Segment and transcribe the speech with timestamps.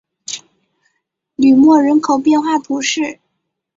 [1.35, 3.19] 吕莫人口变化图示